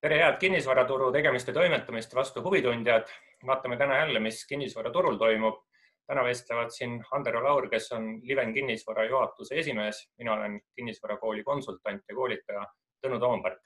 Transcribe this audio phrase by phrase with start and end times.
[0.00, 3.08] tere, head kinnisvaraturu tegemiste toimetamist vastu huvitundjad.
[3.46, 5.62] vaatame täna jälle, mis kinnisvaraturul toimub.
[6.06, 10.12] täna vestlevad siin Andero Laur, kes on Liven kinnisvara juhatuse esimees.
[10.18, 12.66] mina olen kinnisvarakooli konsultant ja koolitaja
[13.06, 13.60] Tõnu Toompark.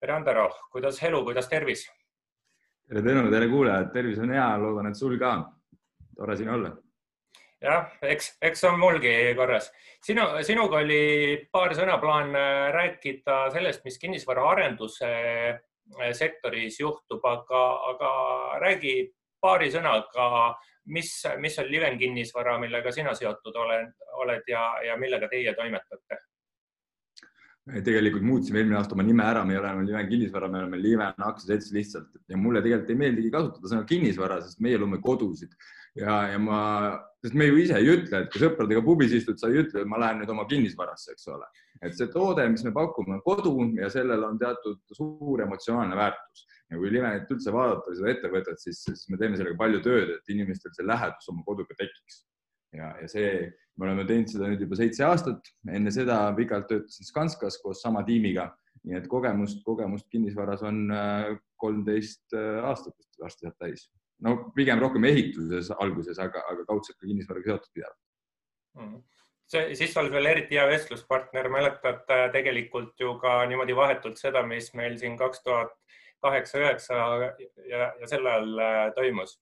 [0.00, 1.86] tere, Andero, kuidas elu, kuidas tervis?
[2.88, 5.52] tere, Tõnu, tere kuulajad, tervis on hea, loodan, et sul ka.
[6.16, 6.76] tore siin olla
[7.64, 9.70] jah, eks, eks on mulgi korras.
[10.04, 15.10] sinu, sinuga oli paar sõna plaan äh, rääkida sellest, mis kinnisvaraarenduse
[15.50, 18.12] äh, sektoris juhtub, aga, aga
[18.62, 18.94] räägi
[19.40, 20.54] paari sõnaga,
[20.92, 21.10] mis,
[21.40, 23.92] mis on Liven kinnisvara, millega sina seotud oled,
[24.24, 26.13] oled ja, ja millega teie toimetate?
[27.64, 30.80] Tegelikult muutsime eelmine aasta oma nime ära, me ei ole enam Liven kinnisvara, me oleme
[30.82, 35.54] Liven aktsiaselts lihtsalt ja mulle tegelikult ei meeldigi kasutada sõna kinnisvara, sest meie loome kodusid
[35.98, 36.58] ja, ja ma,
[37.24, 39.90] sest me ju ise ei ütle, et kui sõpradega pubis istud, sa ei ütle, et
[39.90, 41.48] ma lähen nüüd oma kinnisvarasse, eks ole.
[41.84, 46.46] et see toode, mis me pakume, on kodu ja sellel on teatud suur emotsionaalne väärtus.
[46.72, 50.32] ja kui Livenit üldse vaadata seda ettevõtet, siis, siis me teeme sellega palju tööd, et
[50.32, 52.24] inimestel see lähedus oma koduga tekiks.
[52.74, 53.30] Ja, ja see,
[53.78, 58.04] me oleme teinud seda nüüd juba seitse aastat, enne seda pikalt töötasin Skanskas koos sama
[58.06, 58.50] tiimiga,
[58.84, 63.88] nii et kogemust, kogemust kinnisvaras on äh, kolmteist äh, aastat varsti saab täis.
[64.24, 68.00] No pigem rohkem ehituses alguses, aga, aga kaudselt ka kinnisvaraga seotud pidevalt.
[68.74, 69.02] Mm.
[69.78, 74.42] siis sa oled veel eriti hea vestluspartner, mäletad äh, tegelikult ju ka niimoodi vahetult seda,
[74.46, 75.74] mis meil siin kaks tuhat
[76.24, 77.00] kaheksa, üheksa
[77.68, 79.36] ja, ja sel ajal toimus.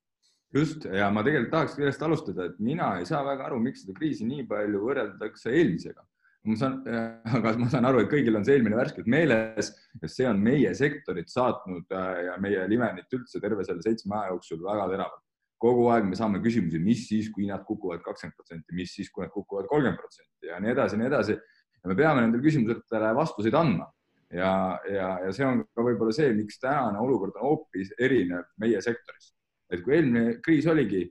[0.54, 3.96] Just ja ma tegelikult tahaks sellest alustada, et mina ei saa väga aru, miks seda
[3.96, 6.04] kriisi nii palju võrreldakse eelmisega
[6.44, 6.78] ma saan,
[7.36, 10.72] aga ma saan aru, et kõigil on see eelmine värskelt meeles ja see on meie
[10.78, 15.22] sektorit saatnud äh, ja meie Livenit üldse terve selle seitsme aja jooksul väga teravalt.
[15.62, 19.22] kogu aeg me saame küsimusi, mis siis, kui hinnad kukuvad kakskümmend protsenti, mis siis, kui
[19.22, 21.36] nad kukuvad kolmkümmend protsenti ja nii edasi ja nii edasi.
[21.82, 23.86] ja me peame nendele küsimustele vastuseid andma
[24.34, 28.82] ja, ja, ja see on ka võib-olla see, miks tänane olukord on hoopis erinev meie
[28.82, 29.30] sektoris.
[29.72, 31.06] Et kui eelmine kriis oligi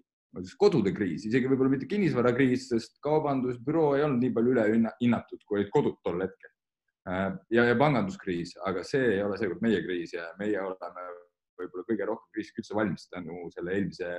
[0.60, 5.72] kodude kriis, isegi võib-olla mitte kinnisvarakriis, sest kaubandusbüroo ei olnud nii palju ülehinnatud, kui olid
[5.74, 6.52] kodud tol hetkel.
[7.10, 11.08] Äh, ja, ja panganduskriis, aga see ei ole seekord meie kriis ja meie oleme
[11.60, 14.12] võib-olla kõige rohkem kriisiks üldse valmis tänu selle eelmise,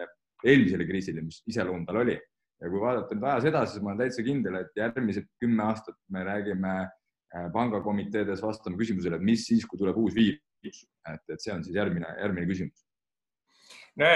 [0.42, 2.18] eelmisele kriisile, mis iseloom tal oli.
[2.62, 5.96] ja kui vaadata nüüd ajas edasi, siis ma olen täitsa kindel, et järgmised kümme aastat
[6.14, 11.42] me räägime äh, pangakomiteedes vastame küsimusele, et mis siis, kui tuleb uus viirus, et, et
[11.42, 12.84] see on siis järgmine, järgmine küsimus
[14.00, 14.08] no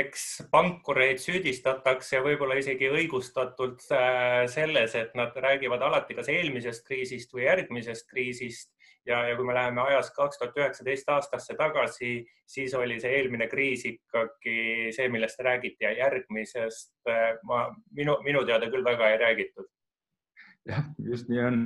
[0.00, 7.32] eks pankureid süüdistatakse võib-olla isegi õigustatult äh, selles, et nad räägivad alati kas eelmisest kriisist
[7.34, 8.72] või järgmisest kriisist.
[9.02, 13.48] Ja, ja kui me läheme ajas kaks tuhat üheksateist aastasse tagasi, siis oli see eelmine
[13.50, 17.64] kriis ikkagi see, millest räägiti ja järgmisest äh, ma,
[17.98, 19.66] minu, minu teada küll väga ei räägitud.
[20.70, 21.56] Jah, just nii on.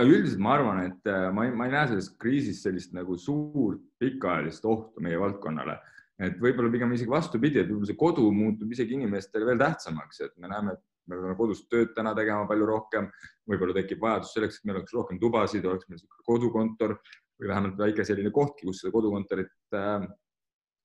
[0.00, 3.82] üldiselt ma arvan, et äh, ma ei, ma ei näe selles kriisis sellist nagu suurt
[4.00, 5.76] pikaajalist ohtu meie valdkonnale
[6.22, 10.34] et võib-olla pigem isegi vastupidi, et võib-olla see kodu muutub isegi inimestele veel tähtsamaks, et
[10.38, 13.10] me näeme, et me peame kodus tööd täna tegema palju rohkem,
[13.50, 16.98] võib-olla tekib vajadus selleks, et meil oleks rohkem tubasid, oleks meil kodukontor
[17.40, 20.06] või vähemalt väike selline kohtki, kus seda kodukontorit äh,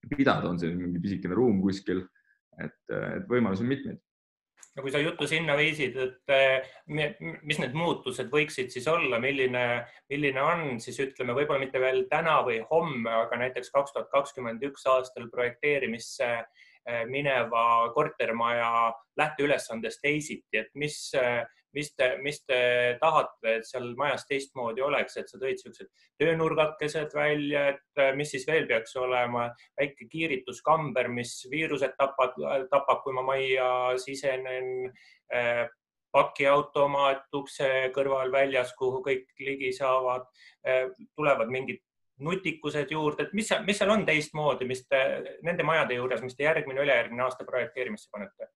[0.09, 2.07] pidada, on see mingi pisikene ruum kuskil.
[2.59, 3.99] et, et võimalusi on mitmeid
[4.75, 9.65] no kui sa juttu sinna viisid, et eh, mis need muutused võiksid siis olla, milline,
[10.11, 14.63] milline on siis ütleme, võib-olla mitte veel täna või homme, aga näiteks kaks tuhat kakskümmend
[14.69, 21.09] üks aastal projekteerimisse eh, mineva kortermaja lähteülesandest teisiti, et mis
[21.73, 22.59] mis te, mis te
[23.01, 25.89] tahate, et seal majas teistmoodi oleks, et sa tõid niisugused
[26.21, 29.49] töönurgakesed välja, et äh, mis siis veel peaks olema,
[29.79, 32.37] väike kiirituskamber, mis viirused tapab,
[32.71, 33.69] tapab, kui ma majja
[34.01, 34.89] sisenen
[35.33, 35.67] äh,
[36.15, 40.25] pakiautomaat ukse kõrval väljas, kuhu kõik ligi saavad,
[40.65, 41.83] äh, tulevad mingid
[42.19, 44.99] nutikused juurde, et mis, mis seal on teistmoodi, mis te
[45.45, 48.49] nende majade juures, mis te järgmine, ülejärgmine aasta projekteerimisse panete?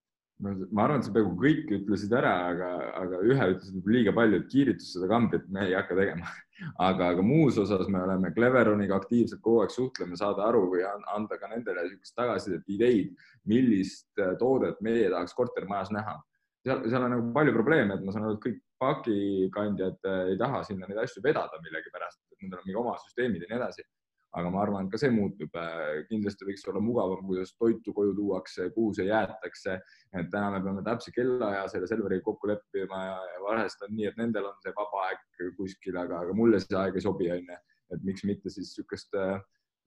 [0.43, 4.49] Ma arvan, et sa peaaegu kõik ütlesid ära, aga, aga ühe ütlesid liiga palju, et
[4.51, 6.27] kiiritus seda kambrit me ei hakka tegema
[6.87, 11.39] aga, aga muus osas me oleme Cleveroniga aktiivselt kogu aeg suhtleme, saada aru või anda
[11.39, 13.15] ka nendele niisugust tagasisidet, ideid,
[13.49, 16.19] millist äh, toodet meie tahaks kortermajas näha.
[16.65, 20.39] seal, seal on nagu palju probleeme, et ma saan aru, et kõik pakikandjad äh, ei
[20.39, 23.87] taha sinna neid asju vedada millegipärast, et nendel on mingi oma süsteemid ja nii edasi
[24.33, 25.53] aga ma arvan, et ka see muutub.
[25.59, 29.79] Äh, kindlasti võiks olla mugavam, kuidas toitu koju tuuakse, kuhu see jäetakse.
[30.13, 34.09] et täna me peame täpse kellaaja selle Selveriga kokku leppima ja, ja vahest on nii,
[34.09, 35.23] et nendel on see vaba aeg
[35.57, 37.59] kuskil, aga, aga mulle see aeg ei sobi, onju.
[37.93, 39.37] et miks mitte siis niisugust äh,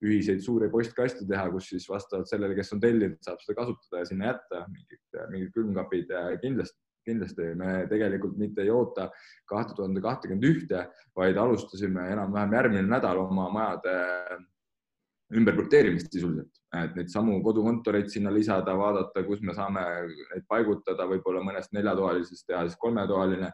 [0.05, 4.09] ühiseid suuri postkaste teha, kus siis vastavalt sellele, kes on tellinud, saab seda kasutada ja
[4.11, 6.13] sinna jätta mingid, mingid külmkapid
[6.43, 9.09] kindlasti kindlasti me tegelikult mitte ei oota
[9.49, 10.85] kahte tuhande kahtekümmend ühte,
[11.17, 13.97] vaid alustasime enam-vähem järgmine nädal oma majade
[15.35, 19.83] ümberkrüpteerimist sisuliselt, et neid samu kodukontoreid sinna lisada, vaadata, kus me saame
[20.31, 23.49] neid paigutada, võib-olla mõnest neljatoalisest teha siis kolmetoaline,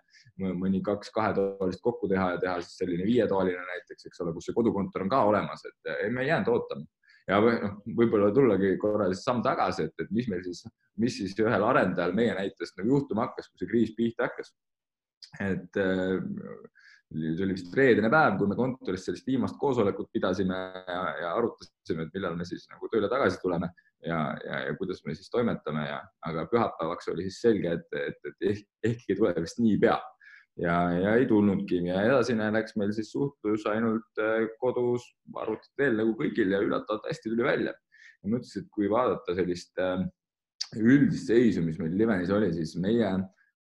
[0.60, 4.58] mõni kaks kahetoalist kokku teha ja teha siis selline viietoaline näiteks, eks ole, kus see
[4.58, 6.84] kodukontor on ka olemas, et ei, me ei jäänud ootama
[7.28, 10.64] ja noh, võib-olla tullagi korra siis samm tagasi, et, et mis meil siis,
[11.00, 14.54] mis siis ühel arendajal meie näitest nagu juhtuma hakkas, kui see kriis pihta hakkas.
[15.40, 16.19] et äh,
[17.12, 20.58] see oli vist reedene päev, kui me kontoris sellist viimast koosolekut pidasime
[20.88, 23.68] ja, ja arutasime, et millal me siis nagu tööle tagasi tuleme
[24.06, 28.30] ja, ja, ja kuidas me siis toimetame ja, aga pühapäevaks oli siis selge, et, et,
[28.30, 29.98] et ehk, ehk ei tule vist niipea
[30.60, 35.06] ja, ja ei tulnudki ja edasine läks meil siis suhtlus ainult äh, kodus
[35.40, 37.72] arvuti teel nagu kõigil ja üllatavalt hästi tuli välja.
[38.22, 40.04] ma mõtlesin, et kui vaadata sellist äh,
[40.78, 43.08] üldist seisu, mis meil Livenis oli, siis meie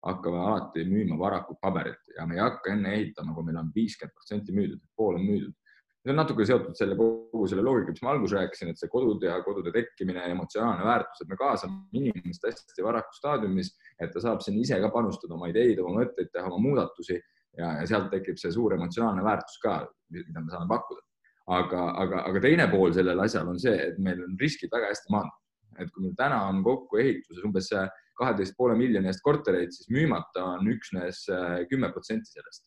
[0.02, 4.14] hakkame alati müüma varakult paberit ja me ei hakka enne ehitama, kui meil on viiskümmend
[4.16, 5.54] protsenti müüdud, pool on müüdud.
[6.02, 9.28] See on natuke seotud selle kogu selle loogikaga, mis ma alguses rääkisin, et see kodude
[9.28, 13.70] ja kodude tekkimine emotsionaalne väärtus, et me kaasame inimest hästi varakus staadiumis,
[14.02, 17.68] et ta saab sinna ise ka panustada oma ideid, oma mõtteid, teha oma muudatusi ja,
[17.78, 19.78] ja sealt tekib see suur emotsionaalne väärtus ka,
[20.10, 21.06] mida me saame pakkuda.
[21.52, 25.10] aga, aga, aga teine pool sellel asjal on see, et meil on riskid väga hästi
[25.10, 25.38] maandatud.
[25.78, 27.70] et kui meil täna on kokku ehituses umbes
[28.18, 32.66] kaheteist poole miljoni eest kortereid, siis müümata on üksnes äh, kümme protsenti sellest,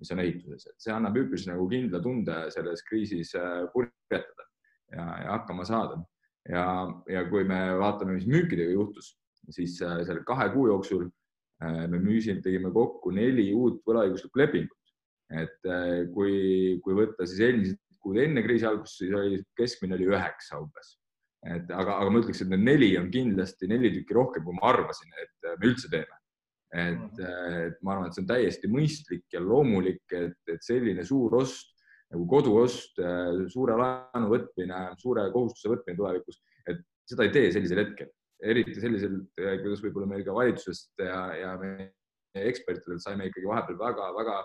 [0.00, 4.46] mis on ehituses, et see annab üpris nagu kindla tunde selles kriisis äh, purjetada
[4.92, 6.00] ja, ja hakkama saada.
[6.48, 6.64] ja,
[7.10, 9.14] ja kui me vaatame, mis müükidega juhtus,
[9.50, 11.08] siis äh, selle kahe kuu jooksul
[11.56, 14.90] me müüsime, tegime kokku neli uut võlaõiguslikku lepingut.
[15.32, 15.68] et
[16.12, 20.92] kui, kui võtta siis eelmised kuud enne kriisi algust, siis oli keskmine oli üheksa umbes
[21.54, 24.70] et aga, aga ma ütleks, et need neli on kindlasti neli tükki rohkem, kui ma
[24.72, 26.15] arvasin, et me üldse teeme.
[26.74, 27.62] Et, mhm.
[27.68, 31.72] et ma arvan, et see on täiesti mõistlik ja loomulik, et, et selline suur ost
[32.12, 33.00] nagu koduost,
[33.50, 36.38] suure laenu võtmine, suure kohustuse võtmine tulevikus,
[36.70, 38.10] et seda ei tee sellisel hetkel,
[38.46, 41.90] eriti sellisel, kuidas võib-olla meil ka valitsusest ja, ja meie
[42.36, 44.38] ekspertidelt saime ikkagi vahepeal väga-väga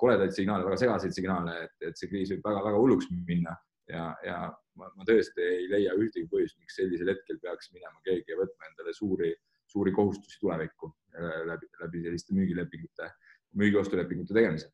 [0.00, 3.56] koledaid signaale, väga segaseid signaale, et, et see kriis võib väga-väga hulluks minna
[3.90, 4.38] ja, ja
[4.78, 8.70] ma, ma tõesti ei leia ühtegi põhjust, miks sellisel hetkel peaks minema keegi ja võtma
[8.70, 9.32] endale suuri,
[9.72, 13.10] suuri kohustusi tulevikku äh, läbi, läbi selliste müügilepingute,
[13.58, 14.70] müügiostulepingute tegemise.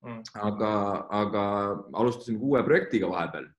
[0.00, 0.22] Mm..
[0.40, 0.68] aga,
[1.12, 1.42] aga
[2.00, 3.50] alustasime uue projektiga vahepeal.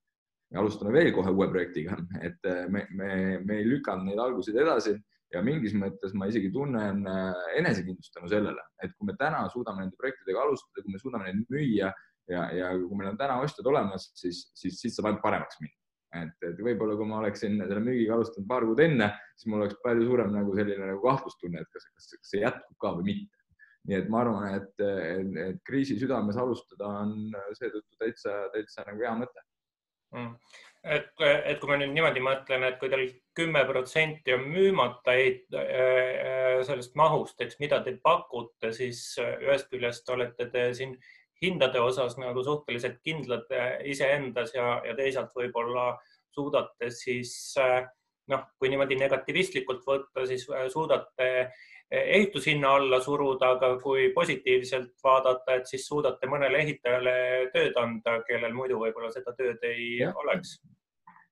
[0.52, 3.12] Ja alustame veel kohe uue projektiga, et äh, me, me,
[3.46, 4.96] me ei lükanud neid alguseid edasi
[5.32, 9.86] ja mingis mõttes ma isegi tunnen äh, enesekindlust tänu sellele, et kui me täna suudame
[9.86, 11.92] nende projektidega alustada, kui me suudame neid müüa
[12.32, 15.78] ja, ja kui meil on täna ostjad olemas, siis, siis, siis saab ainult paremaks minna.
[16.20, 19.78] Et, et võib-olla kui ma oleksin selle müügiga alustanud paar kuud enne, siis mul oleks
[19.84, 23.38] palju suurem nagu selline nagu kahtlustunne, et kas, kas, kas see jätkub ka või mitte.
[23.90, 27.16] nii et ma arvan, et, et, et kriisi südames alustada on
[27.58, 29.48] seetõttu täitsa, täitsa nagu hea mõte
[30.14, 35.14] mm et, et kui ma nüüd niimoodi mõtlen, et kui teil kümme protsenti on müümata
[35.14, 40.96] äh, sellest mahust, eks mida te pakute, siis ühest küljest olete te siin
[41.42, 45.96] hindade osas nagu suhteliselt kindlad eh, iseendas ja, ja teisalt võib-olla
[46.32, 47.82] suudate siis eh,
[48.32, 51.30] noh, kui niimoodi negatiivistlikult võtta, siis eh, suudate
[51.92, 57.16] ehitushinna alla suruda, aga kui positiivselt vaadata, et siis suudate mõnele ehitajale
[57.52, 60.14] tööd anda, kellel muidu võib-olla seda tööd ei ja.
[60.24, 60.62] oleks.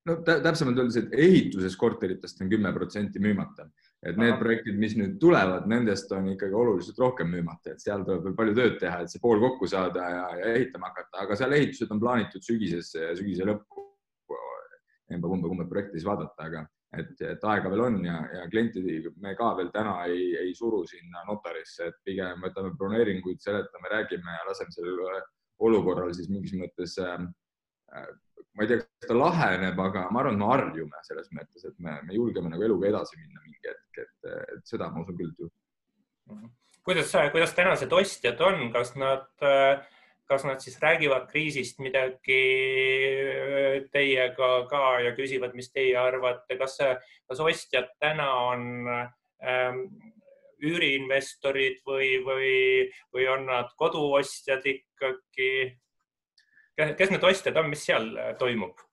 [0.10, 3.70] No täpsemalt öeldes, et ehituses korteritest on kümme protsenti müümata
[4.04, 4.40] et need Aha.
[4.40, 8.56] projektid, mis nüüd tulevad, nendest on ikkagi oluliselt rohkem müümata, et seal tuleb veel palju
[8.56, 12.00] tööd teha, et see pool kokku saada ja, ja ehitama hakata, aga seal ehitused on
[12.04, 13.86] plaanitud sügisesse ja sügise lõppu.
[15.10, 16.60] emba-kumba, kumba projekti siis vaadata, aga
[17.02, 18.86] et, et aega veel on ja, ja klientid,
[19.18, 24.38] me ka veel täna ei, ei suru sinna notarisse, et pigem võtame broneeringuid, seletame, räägime
[24.38, 25.02] ja laseme sellel
[25.66, 27.26] olukorral siis mingis mõttes äh,
[28.56, 31.78] ma ei tea, kas ta laheneb, aga ma arvan, et me harjume selles mõttes, et
[31.86, 35.32] me, me julgeme nagu eluga edasi minna mingi hetk, et, et seda ma usun küll,
[35.34, 36.50] et juhtub.
[36.88, 39.30] kuidas, kuidas tänased ostjad on, kas nad,
[40.30, 42.42] kas nad siis räägivad kriisist midagi
[43.94, 46.78] teiega ka ja küsivad, mis teie arvate, kas,
[47.30, 49.84] kas ostjad täna on ähm,
[50.60, 52.56] üüriinvestorid või, või,
[53.16, 55.52] või on nad koduostjad ikkagi?
[57.00, 58.86] Kes need ostjad on, mis seal äh, toimub?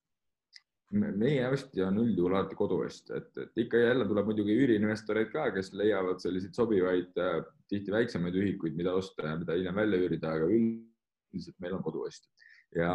[0.97, 5.73] meie ostja on üldjuhul alati koduostja, et, et ikka jälle tuleb muidugi üüriinvestoreid ka, kes
[5.75, 10.47] leiavad selliseid sobivaid, äh, tihti väiksemaid ühikuid, mida osta ja mida hiljem välja üürida, aga
[10.47, 12.31] üldiselt meil on koduostja
[12.75, 12.93] ja,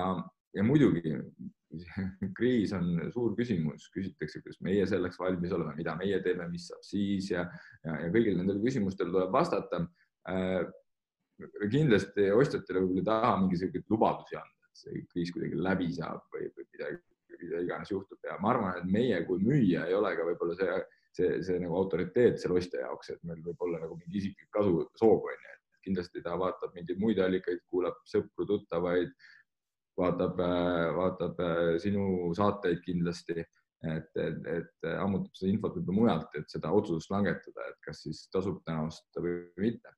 [0.55, 1.13] ja muidugi
[2.37, 6.83] kriis on suur küsimus, küsitakse, kas meie selleks valmis oleme, mida meie teeme, mis saab
[6.85, 7.45] siis ja,
[7.85, 9.85] ja, ja kõigile nendele küsimustele tuleb vastata.
[10.29, 10.63] Äh,
[11.71, 16.67] kindlasti ostjatele võib-olla ei taha mingisuguseid lubadusi anda, see kriis kuidagi läbi saab või, või
[16.73, 16.99] midagi,
[17.41, 18.19] mida iganes juhtub.
[18.27, 20.79] Ja ma arvan, et meie kui müüja ei ole ka võib-olla see,
[21.17, 24.85] see, see nagu autoriteet selle ostja jaoks, et meil võib olla nagu mingi isiklik kasu
[24.99, 29.15] soov on ju, et kindlasti ta vaatab mingeid muid allikaid, kuulab sõpru-tuttavaid,
[29.99, 30.37] vaatab,
[30.99, 31.41] vaatab
[31.83, 33.43] sinu saateid kindlasti.
[33.81, 38.19] Et, et, et ammutab seda infot võib-olla mujalt, et seda otsust langetada, et kas siis
[38.29, 39.89] tasub täna osta või mitte.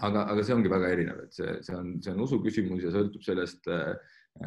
[0.00, 2.92] Aga, aga see ongi väga erinev, et see, see on, see on usu küsimus ja
[2.94, 3.68] sõltub sellest,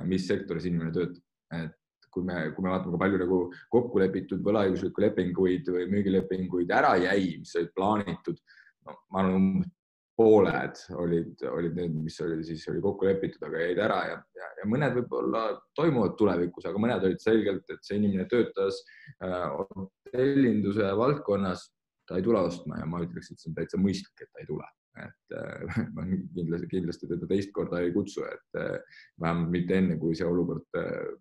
[0.09, 1.23] mis sektoris inimene töötab,
[1.53, 3.39] et kui me, kui me vaatame, kui palju nagu
[3.75, 8.39] kokku lepitud võlaõiguslikke lepinguid või müügilepinguid ära jäi, mis olid plaanitud,
[8.87, 9.73] no ma arvan, umbes
[10.15, 14.47] pooled olid, olid need, mis oli siis oli kokku lepitud, aga jäid ära ja, ja,
[14.61, 15.41] ja mõned võib-olla
[15.75, 18.79] toimuvad tulevikus, aga mõned olid selgelt, et see inimene töötas
[19.19, 21.67] hotellinduse äh, valdkonnas,
[22.07, 24.47] ta ei tule ostma ja ma ütleks, et see on täitsa mõistlik, et ta ei
[24.47, 24.69] tule,
[25.03, 29.97] et äh, ma kindlasti, kindlasti teda teist korda ei kutsu, et äh, vähemalt mitte enne,
[30.01, 31.11] kui see olukord äh,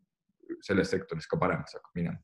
[0.64, 2.20] selles sektoris ka paremaks hakkab minema.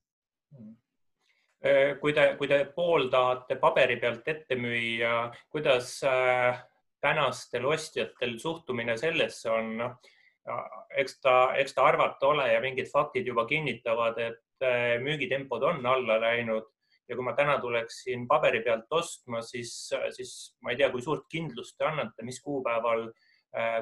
[2.00, 5.90] Kui te, kui te pooldate paberi pealt ette müüa, kuidas
[7.04, 9.98] tänastel ostjatel suhtumine sellesse on, noh,
[10.96, 14.68] eks ta, eks ta arvata ole ja mingid faktid juba kinnitavad, et
[15.04, 16.72] müügitempod on alla läinud
[17.10, 19.74] ja kui ma täna tuleksin paberi pealt ostma, siis,
[20.14, 23.08] siis ma ei tea, kui suurt kindlust te annate, mis kuupäeval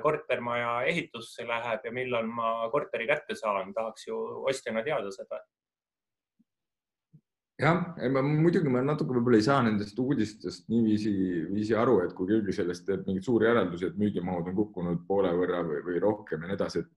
[0.02, 4.16] kortermaja ehitusse läheb ja millal ma korteri kätte saan, tahaks ju
[4.49, 5.42] ostjana teada seda.
[7.58, 7.80] Jah,
[8.14, 11.12] ma muidugi ma natuke võib-olla ei saa nendest uudistest niiviisi,
[11.50, 15.32] viisi aru, et kui keegi sellest teeb mingeid suuri järeldusi, et müügimahud on kukkunud poole
[15.35, 16.92] võrra või, või rohkem ja nii edasi, et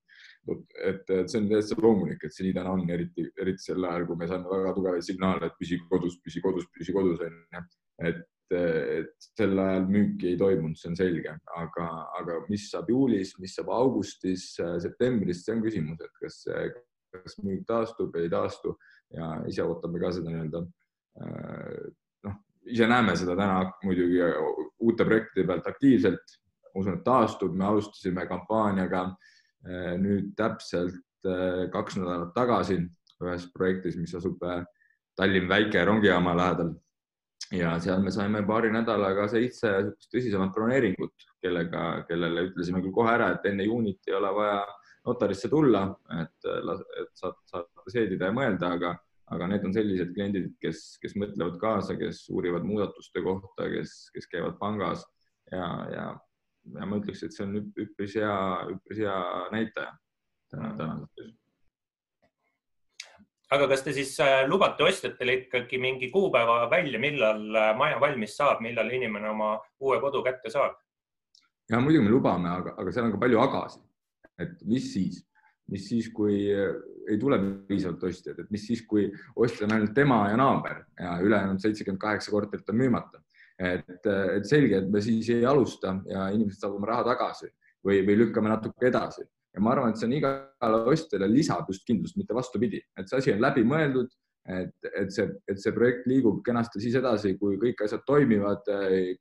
[0.50, 4.07] et, et see on täitsa loomulik, et see nii täna on, eriti, eriti sel ajal,
[4.10, 7.63] kui me saame väga tugevaid signaale, et püsi kodus, püsi kodus, püsi kodus onju.
[8.10, 8.21] et,
[8.57, 11.88] et sel ajal müüki ei toimunud, see on selge, aga,
[12.19, 16.41] aga mis saab juulis, mis saab augustis, septembris, see on küsimus, et kas,
[17.13, 18.75] kas müük taastub, ei taastu
[19.13, 20.63] ja ise ootame ka seda nii-öelda
[21.21, 21.89] äh,
[22.25, 22.38] noh,
[22.71, 24.24] ise näeme seda täna muidugi
[24.81, 26.39] uute projektide pealt aktiivselt.
[26.71, 29.31] usun, et taastub, me alustasime kampaaniaga äh,
[30.01, 32.80] nüüd täpselt äh, kaks nädalat tagasi
[33.22, 34.39] ühes projektis, mis asub
[35.20, 36.72] Tallinn väike rongijaama lähedal.
[37.51, 39.74] Ja seal me saime paari nädalaga seitse
[40.08, 44.62] tõsisemat broneeringut, kellega, kellele ütlesime küll kohe ära, et enne juunit ei ole vaja
[45.06, 45.84] notarisse tulla,
[46.22, 48.94] et, et saad, saate seedida ja mõelda, aga,
[49.36, 54.30] aga need on sellised kliendid, kes, kes mõtlevad kaasa, kes uurivad muudatuste kohta, kes, kes
[54.32, 55.03] käivad pangas
[55.51, 56.06] ja, ja,
[56.77, 58.34] ja ma ütleks, et see on üpris hea,
[58.75, 59.20] üpris hea
[59.53, 59.94] näitaja
[60.51, 61.34] täna, tänases
[63.51, 68.38] aga kas te siis äh, lubate ostjatele ikkagi mingi kuupäeva välja, millal äh, maja valmis
[68.38, 70.77] saab, millal inimene oma uue kodu kätte saab?
[71.72, 73.88] ja muidugi me lubame, aga, aga seal on ka palju agasid
[74.41, 75.22] et mis siis,
[75.72, 80.24] mis siis, kui ei tule piisavalt ostjaid, et mis siis, kui ostja on ainult tema
[80.32, 83.22] ja naaber ja ülejäänud seitsekümmend kaheksa korterit on müümata.
[83.62, 87.51] Et, et selge, et me siis ei alusta ja inimesed saavad oma raha tagasi
[87.86, 91.86] või, või lükkame natuke edasi ja ma arvan, et see on igale ostjale lisab just
[91.88, 94.13] kindlust, mitte vastupidi, et see asi on läbimõeldud,
[94.51, 98.72] et, et see, et see projekt liigub kenasti siis edasi, kui kõik asjad toimivad,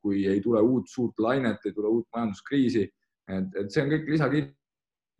[0.01, 2.87] kui ei tule uut suurt lainet, ei tule uut majanduskriisi.
[3.31, 4.57] et, et see on kõik lisakindlus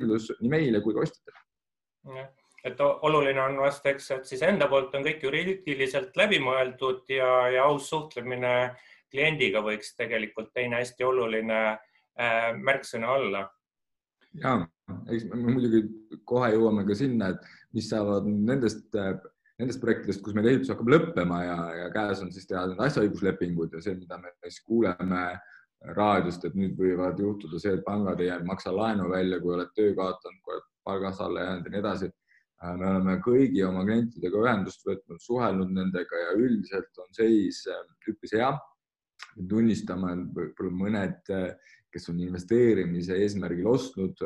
[0.02, 2.28] kindlus nii meile kui ka ostjatele.
[2.66, 7.66] et oluline on vast, eks, et siis enda poolt on kõik juriidiliselt läbimõeldud ja, ja
[7.70, 8.54] aus suhtlemine
[9.12, 13.46] kliendiga võiks tegelikult teine hästi oluline äh, märksõna olla.
[14.40, 14.56] ja,
[15.12, 15.84] eks me muidugi
[16.26, 18.90] kohe jõuame ka sinna, et mis saavad nendest
[19.62, 23.76] nendest projektidest, kus meil ehitus hakkab lõppema ja, ja käes on siis teha need asjaõiguslepingud
[23.76, 25.52] ja see, mida me siis kuuleme äh,
[25.98, 29.94] raadiost, et nüüd võivad juhtuda see, et pangad ei maksa laenu välja, kui oled töö
[29.98, 32.10] kaotanud, kui oled palgas alla jäänud ja nii edasi.
[32.62, 37.82] Äh, me oleme kõigi oma klientidega ühendust võtnud, suhelnud nendega ja üldiselt on seis äh,
[38.10, 38.52] üpris hea.
[39.50, 44.22] Tunnistame, võib-olla mõned, äh, kes on investeerimise eesmärgil ostnud,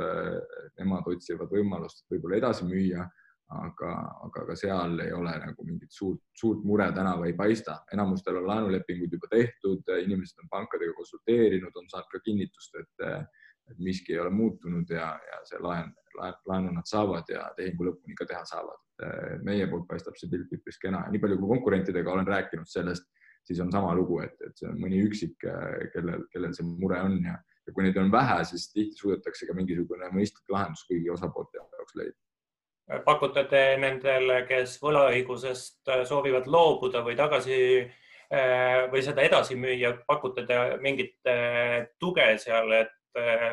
[0.77, 3.07] nemad otsivad võimalust võib-olla edasi müüa
[3.53, 3.91] aga,
[4.25, 7.79] aga ka seal ei ole nagu mingit suurt, suurt mure tänavu ei paista.
[7.93, 13.05] enamustel on laenulepingud juba tehtud, inimesed on pankadega konsulteerinud, on saanud ka kinnitust, et,
[13.71, 17.91] et miski ei ole muutunud ja, ja see laen, laen, laenu nad saavad ja tehingu
[17.91, 18.81] lõpuni ka teha saavad.
[19.43, 23.09] meie poolt paistab see pilt üpris kena ja nii palju, kui konkurentidega olen rääkinud sellest,
[23.45, 25.37] siis on sama lugu, et, et see on mõni üksik,
[25.93, 29.57] kellel, kellel see mure on ja, ja kui neid on vähe, siis tihti suudetakse ka
[29.57, 32.17] mingisugune mõistlik lahendus kõigi osapoolte jaoks leida
[33.05, 39.95] pakute te nendele, kes võlaõigusest äh, soovivad loobuda või tagasi äh, või seda edasi müüa,
[40.07, 42.93] pakute te mingit äh, tuge seal, et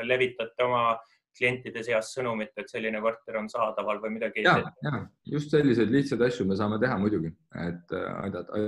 [0.03, 0.97] levitate oma
[1.39, 4.43] klientide seas sõnumit, et selline korter on saadaval või midagi?
[4.43, 7.31] ja, ja just selliseid lihtsaid asju me saame teha muidugi,
[7.63, 8.59] et aidata,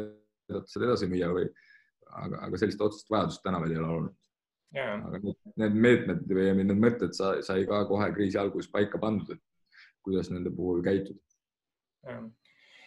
[0.50, 1.48] aidata seda edasi müüa või,
[2.24, 4.20] aga, aga sellist otsest vajadust täna veel ei ole olnud.
[4.74, 5.20] aga
[5.62, 9.42] need meetmed või need mõtted sai ka kohe kriisi alguses paika pandud, et
[10.04, 11.20] kuidas nende puhul käituda.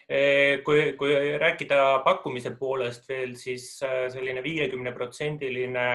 [0.08, 5.88] Eh, kui, kui rääkida pakkumise poolest veel, siis äh, selline viiekümne protsendiline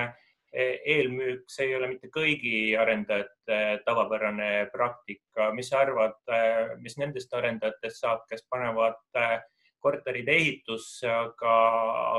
[0.52, 5.48] eh, eelmüük, see ei ole mitte kõigi arendajate tavapärane praktika.
[5.56, 9.38] mis sa arvad, äh, mis nendest arendajatest saab, kes panevad äh,
[9.82, 11.52] korterid ehitusse, aga,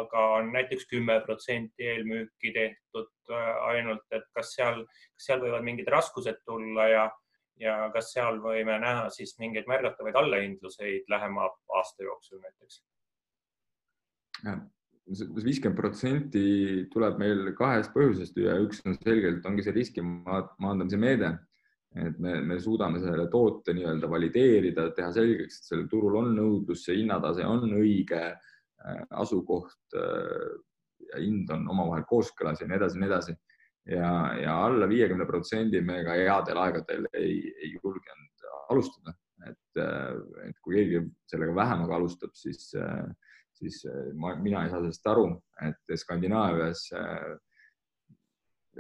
[0.04, 3.34] aga on näiteks kümme protsenti eelmüüki tehtud
[3.70, 4.84] ainult, et kas seal,
[5.16, 7.10] kas seal võivad mingid raskused tulla ja
[7.62, 12.82] ja kas seal võime näha siis mingeid märgatavaid allahindluseid lähema aasta jooksul näiteks?
[15.44, 16.44] viiskümmend protsenti
[16.94, 21.34] tuleb meil kahest põhjusest ja üks on selgelt, ongi see riski maandamise meede.
[21.96, 26.84] Et me, me suudame selle toote nii-öelda valideerida, teha selgeks, et sellel turul on nõudlus,
[26.86, 30.54] see hinnatase on õige, äh, asukoht äh,
[31.12, 33.36] ja hind on omavahel kooskõlas ja nii edasi nii edasi.
[33.94, 34.10] Ja,
[34.40, 39.12] ja alla viiekümne protsendi me ka headel aegadel ei, ei julgenud alustada,
[39.50, 39.82] et,
[40.48, 42.70] et kui keegi sellega vähemaga alustab, siis,
[43.60, 43.82] siis
[44.16, 45.26] ma, mina ei saa sellest aru,
[45.68, 46.86] et Skandinaavias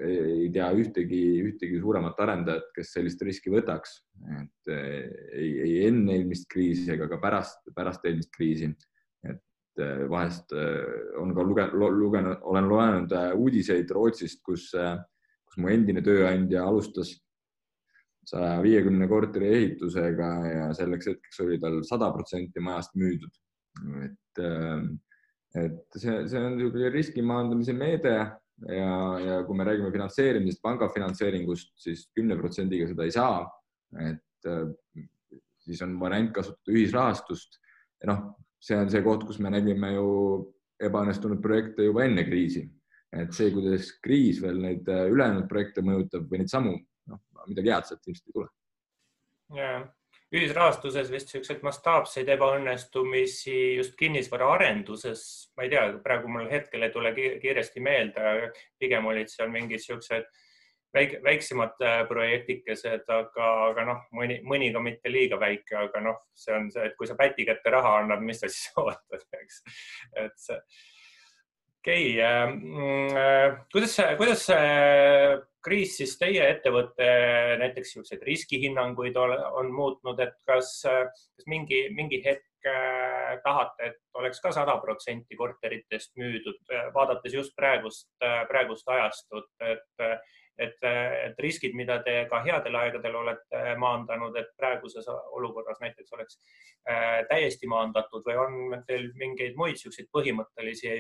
[0.01, 3.99] ei tea ühtegi, ühtegi suuremat arendajat, kes sellist riski võtaks,
[4.39, 8.73] et ei, ei enne eelmist kriisi ega ka pärast, pärast eelmist kriisi.
[9.23, 10.53] et vahest
[11.17, 17.15] on ka lugenud, lugenud, olen lugenud uudiseid Rootsist, kus, kus mu endine tööandja alustas
[18.29, 23.33] saja viiekümne korteri ehitusega ja selleks hetkeks oli tal sada protsenti majast müüdud.
[24.05, 24.43] et,
[25.63, 28.13] et see, see on niisugune riski maandamise meede
[28.67, 33.43] ja, ja kui me räägime finantseerimisest, panga finantseeringust, siis kümne protsendiga seda ei saa.
[34.01, 34.47] et
[35.63, 37.59] siis on variant kasutada ühisrahastust
[38.01, 38.23] ja noh,
[38.63, 40.07] see on see koht, kus me nägime ju
[40.83, 42.65] ebaõnnestunud projekte juba enne kriisi.
[43.13, 46.71] et see, kuidas kriis veel neid äh, ülejäänud projekte mõjutab või neid samu,
[47.11, 48.47] noh, midagi head sealt ilmselt ei tule.
[49.59, 49.73] ja
[50.33, 55.25] ühisrahastuses vist niisuguseid mastaapseid ebaõnnestumisi just kinnisvaraarenduses,
[55.57, 58.49] ma ei tea, praegu mul hetkel ei tule kiiresti meelde,
[58.81, 60.25] pigem olid seal mingid niisugused
[60.93, 66.19] väike, väiksemad äh, projektikesed, aga, aga noh, mõni, mõni ka mitte liiga väike, aga noh,
[66.37, 69.61] see on see, et kui sa päti kätte raha annad, mis sa siis ootad, eks.
[70.25, 70.59] et see,
[71.83, 72.47] okei okay,, äh,
[73.17, 74.47] äh, kuidas, kuidas
[75.63, 77.05] kriis siis teie ettevõtte
[77.59, 82.67] näiteks niisuguseid riskihinnanguid on muutnud, et kas, kas mingi, mingi hetk
[83.43, 86.59] tahate, et oleks ka sada protsenti korteritest müüdud,
[86.95, 90.03] vaadates just praegust, praegust ajastut, et
[90.57, 96.37] et, et riskid, mida te ka headel aegadel olete maandanud, et praeguses olukorras näiteks oleks
[96.89, 100.91] äh, täiesti maandatud või on teil mingeid muid niisuguseid põhimõttelisi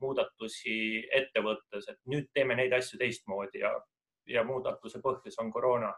[0.00, 0.76] muudatusi
[1.20, 3.74] ettevõttes, et nüüd teeme neid asju teistmoodi ja,
[4.30, 5.92] ja muudatuse põhjus on koroona?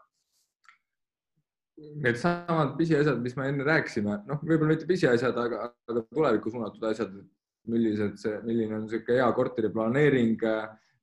[1.75, 7.17] Needsamad pisiasjad, mis me enne rääkisime, noh, võib-olla mitte pisiasjad, aga, aga tulevikku suunatud asjad,
[7.67, 10.45] millised see, milline on niisugune hea korteri planeering,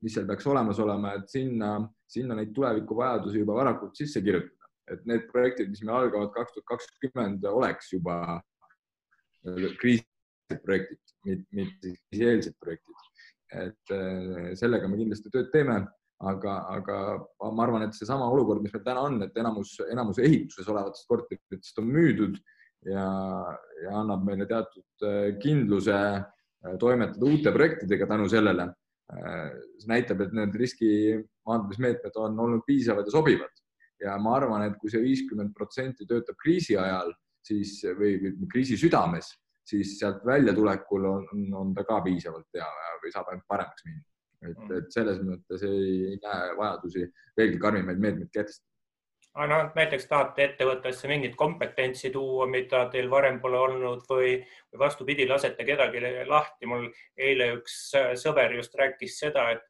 [0.02, 1.74] mis seal peaks olemas olema, et sinna
[2.12, 6.68] sinna neid tulevikuvajadusi juba varakult sisse kirjutada, et need projektid, mis meil algavad kaks tuhat
[6.74, 11.16] kakskümmend, oleks juba äh, kriisilised projektid,
[11.56, 13.08] mitte kriisieelsed projektid.
[13.52, 15.82] et äh, sellega me kindlasti tööd teeme,
[16.24, 16.98] aga, aga
[17.52, 21.82] ma arvan, et seesama olukord, mis meil täna on, et enamus, enamus ehituses olevatest korteritest
[21.82, 22.38] on müüdud
[22.88, 23.08] ja,
[23.82, 25.98] ja annab meile teatud äh, kindluse
[26.78, 28.68] toimetada uute projektidega tänu sellele
[29.12, 30.92] see näitab, et need riski
[31.48, 33.62] maandamismeetmed on olnud piisavad ja sobivad
[34.02, 37.12] ja ma arvan, et kui see viiskümmend protsenti töötab kriisi ajal,
[37.46, 39.30] siis või, või kriisi südames,
[39.68, 42.66] siis sealt väljatulekul on, on ta ka piisavalt hea
[43.02, 44.02] või saab ainult paremaks minna.
[44.42, 47.06] et, et selles mõttes ei näe vajadusi
[47.38, 48.71] veelgi karmimaid meetmeid kehtestada
[49.34, 54.36] noh, näiteks tahate ettevõttesse mingit kompetentsi tuua, mida teil varem pole olnud või,
[54.72, 56.66] või vastupidi, lasete kedagi lahti.
[56.66, 57.78] mul eile üks
[58.20, 59.64] sõber just rääkis seda, et,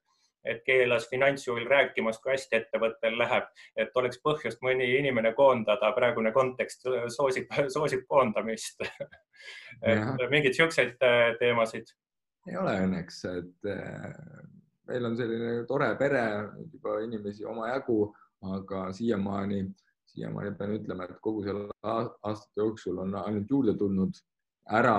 [0.44, 5.92] et keelas finantsjuhil rääkimast, kui hästi ettevõttel läheb, et oleks põhjust mõni inimene koondada.
[5.94, 8.82] praegune kontekst soosib, soosib koondamist
[9.82, 11.94] et mingeid siukseid äh, teemasid?
[12.50, 14.10] ei ole õnneks, et äh,
[14.90, 16.24] meil on selline tore pere,
[16.72, 18.08] juba inimesi omajagu
[18.42, 19.64] aga siiamaani,
[20.12, 24.16] siiamaani pean ütlema, et kogu selle aastate jooksul on ainult juurde tulnud,
[24.70, 24.96] ära,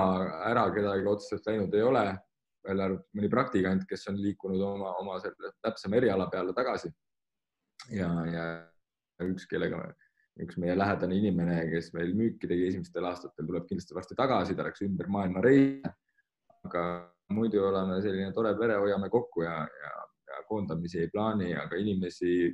[0.49, 2.05] ära kedagi otseselt läinud ei ole,
[2.67, 6.91] välja arvatud mõni praktikant, kes on liikunud oma, oma selle täpsema eriala peale tagasi.
[7.91, 8.45] ja, ja
[9.27, 9.81] üks, kellega,
[10.43, 14.67] üks meie lähedane inimene, kes meil müüki tegi esimestel aastatel, tuleb kindlasti varsti tagasi, ta
[14.67, 15.93] läks ümber maailma reisile.
[16.63, 16.83] aga
[17.35, 19.93] muidu oleme selline tore pere, hoiame kokku ja, ja,
[20.29, 22.53] ja koondamisi ei plaani, aga inimesi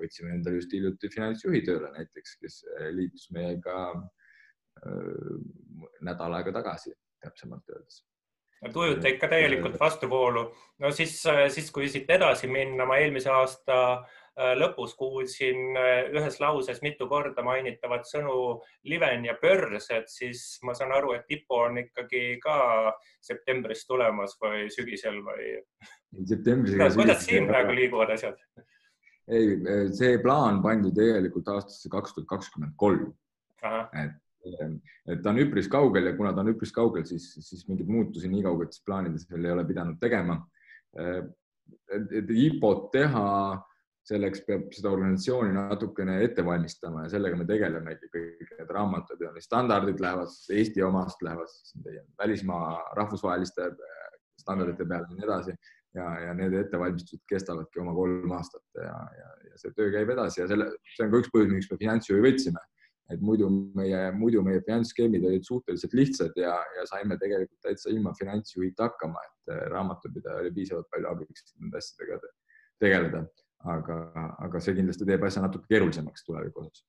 [0.00, 2.58] võtsime endale just hiljuti finantsjuhi tööle näiteks, kes
[2.96, 5.38] liitus meiega äh,
[6.04, 8.02] nädal aega tagasi, täpsemalt öeldes
[8.72, 10.54] tujute ikka täielikult vastuvoolu.
[10.78, 16.38] no siis, siis kui siit edasi minna, ma eelmise aasta äh, lõpus kuulsin äh, ühes
[16.40, 21.60] lauses mitu korda mainitavat sõnu Liven ja börs, et siis ma saan aru, et IPO
[21.68, 22.58] on ikkagi ka
[23.22, 25.58] septembris tulemas või sügisel või?
[26.94, 28.40] kuidas siin praegu liiguvad asjad?
[29.28, 29.54] Ei,
[29.96, 33.12] see plaan pandi tegelikult aastasse kaks tuhat kakskümmend kolm.
[33.94, 37.88] et et ta on üpris kaugel ja kuna ta on üpris kaugel, siis, siis mingeid
[37.88, 40.36] muutusi nii kaugetes plaanides veel ei ole pidanud tegema.
[40.94, 43.28] et IPO-t teha,
[44.04, 50.02] selleks peab seda organisatsiooni natukene ette valmistama ja sellega me tegelemegi, kõik need raamatupidamise standardid
[50.04, 51.54] lähevad Eesti omast, lähevad
[52.20, 53.70] välismaa rahvusvaheliste
[54.44, 55.56] standardite peale ja nii edasi
[55.94, 60.42] ja, ja need ettevalmistused kestavadki oma kolm aastat ja, ja, ja see töö käib edasi
[60.42, 62.62] ja selle, see on ka üks põhjus, miks me finantsjuhi võtsime
[63.12, 68.14] et muidu meie, muidu meie finantsskeemid olid suhteliselt lihtsad ja, ja saime tegelikult täitsa ilma
[68.16, 72.20] finantsjuhita hakkama, et äh, raamatupidaja oli piisavalt palju abiks nende asjadega
[72.80, 73.26] tegeleda.
[73.64, 73.96] aga,
[74.44, 76.82] aga see kindlasti teeb asja natuke keerulisemaks tuleviku osas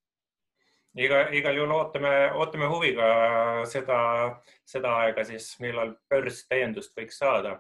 [1.00, 3.08] iga, igal juhul ootame, ootame huviga
[3.68, 4.00] seda,
[4.68, 7.60] seda aega siis, millal börs täiendust võiks saada.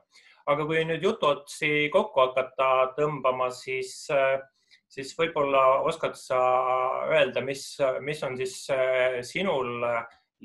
[0.51, 4.37] Aga kui nüüd jutuotsi kokku hakata tõmbama, siis äh,
[4.91, 6.39] siis võib-olla oskad sa
[7.09, 7.67] öelda, mis,
[8.05, 9.81] mis on siis äh, sinul,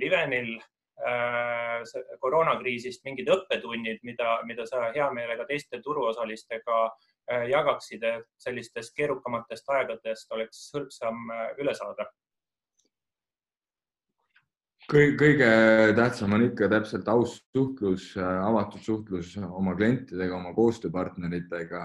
[0.01, 1.83] Livenil äh,
[2.23, 6.83] koroonakriisist mingid õppetunnid, mida, mida sa hea meelega teiste turuosalistega
[7.47, 11.29] jagaksid, et sellistest keerukamatest aegadest oleks hõlpsam
[11.63, 12.09] üle saada
[14.91, 15.49] kõige
[15.95, 21.83] tähtsam on ikka täpselt aus suhtlus, avatud suhtlus oma klientidega, oma koostööpartneritega.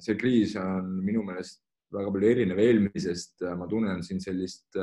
[0.00, 1.62] see kriis on minu meelest
[1.94, 4.78] väga palju erinev eelmisest, ma tunnen siin sellist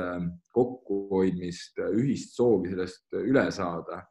[0.52, 4.04] kokkuhoidmist, ühist soovi sellest üle saada.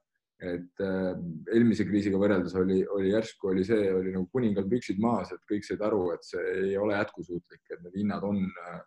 [0.43, 5.39] et eelmise kriisiga võrreldes oli, oli järsku oli see, oli nagu kuningal püksid maas, et
[5.47, 8.81] kõik said aru, et see ei ole jätkusuutlik, et need hinnad on äh,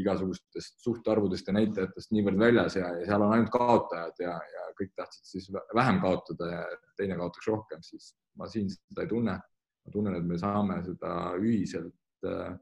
[0.00, 4.92] igasugustest suhtarvudest ja näitajatest niivõrd väljas ja, ja seal on ainult kaotajad ja, ja kõik
[4.96, 6.60] tahtsid siis vähem kaotada ja
[6.96, 9.38] teine kaotaks rohkem, siis ma siin seda ei tunne.
[9.82, 12.52] ma tunnen, et me saame seda ühiselt, äh,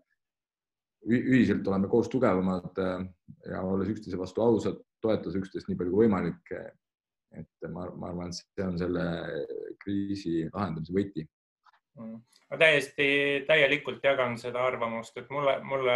[1.07, 3.05] ühiselt oleme koos tugevamad äh,
[3.53, 6.55] ja olles üksteise vastu ausad, toetas üksteist nii palju kui võimalik.
[7.31, 9.05] et ma, ma arvan, et see on selle
[9.85, 11.23] kriisi lahendamise võti
[11.95, 12.17] mm.
[12.51, 13.07] ma täiesti
[13.47, 15.95] täielikult jagan seda arvamust, et mulle, mulle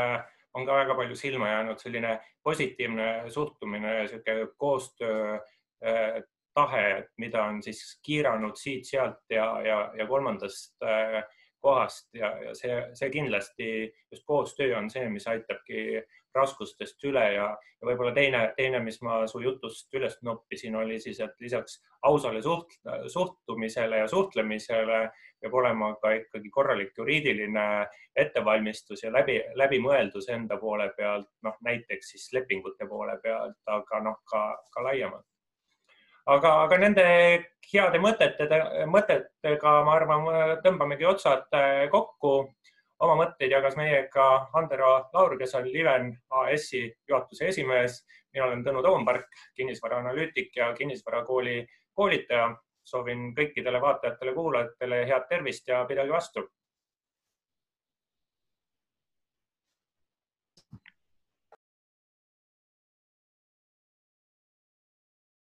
[0.55, 6.23] on ka väga palju silma jäänud selline positiivne suhtumine niisugune koostöö äh,
[6.55, 11.25] tahe, mida on siis kiiranud siit-sealt ja, ja, ja kolmandast äh,
[11.65, 13.69] kohast ja, ja see, see kindlasti
[14.13, 16.03] just koostöö on see, mis aitabki
[16.35, 17.49] raskustest üle ja,
[17.81, 22.43] ja võib-olla teine, teine, mis ma su jutust üles noppisin, oli siis, et lisaks ausale
[22.43, 22.79] suht,
[23.13, 25.03] suhtumisele ja suhtlemisele
[25.41, 27.67] peab olema ka ikkagi korralik juriidiline
[28.17, 34.21] ettevalmistus ja läbi, läbimõeldus enda poole pealt, noh näiteks siis lepingute poole pealt, aga noh,
[34.31, 35.27] ka, ka laiemalt
[36.31, 37.07] aga, aga nende
[37.69, 40.29] heade mõtete, mõtetega, ma arvan,
[40.65, 42.37] tõmbamegi otsad äh, kokku.
[43.05, 44.27] Oma mõtteid jagas meiega
[44.59, 46.11] Andero Laur, kes on Liven
[46.43, 48.05] AS-i juhatuse esimees.
[48.35, 52.55] mina olen Tõnu Toompark, kinnisvaraanalüütik ja kinnisvarakooli koolitaja.
[52.85, 56.43] soovin kõikidele vaatajatele-kuulajatele head tervist ja pidage vastu